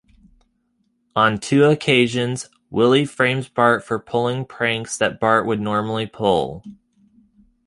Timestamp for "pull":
6.07-6.63